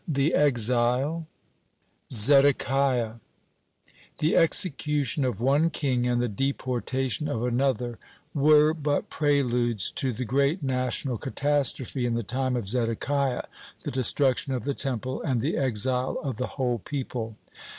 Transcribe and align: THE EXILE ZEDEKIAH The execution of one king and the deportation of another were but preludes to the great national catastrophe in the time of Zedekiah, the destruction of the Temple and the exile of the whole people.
THE 0.07 0.33
EXILE 0.33 1.27
ZEDEKIAH 2.11 3.19
The 4.17 4.35
execution 4.35 5.23
of 5.23 5.39
one 5.39 5.69
king 5.69 6.07
and 6.07 6.19
the 6.19 6.27
deportation 6.27 7.27
of 7.27 7.43
another 7.43 7.99
were 8.33 8.73
but 8.73 9.11
preludes 9.11 9.91
to 9.91 10.11
the 10.11 10.25
great 10.25 10.63
national 10.63 11.19
catastrophe 11.19 12.07
in 12.07 12.15
the 12.15 12.23
time 12.23 12.55
of 12.55 12.67
Zedekiah, 12.67 13.43
the 13.83 13.91
destruction 13.91 14.55
of 14.55 14.63
the 14.63 14.73
Temple 14.73 15.21
and 15.21 15.39
the 15.39 15.55
exile 15.55 16.17
of 16.23 16.37
the 16.37 16.47
whole 16.57 16.79
people. 16.79 17.35